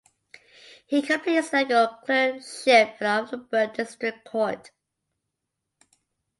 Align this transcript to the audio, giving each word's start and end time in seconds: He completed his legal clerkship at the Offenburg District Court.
He 0.87 1.03
completed 1.03 1.43
his 1.43 1.53
legal 1.53 1.85
clerkship 1.87 2.99
at 2.99 2.99
the 2.99 3.05
Offenburg 3.05 3.75
District 3.75 4.25
Court. 4.25 4.71